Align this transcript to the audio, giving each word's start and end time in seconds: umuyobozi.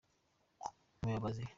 umuyobozi. 1.03 1.43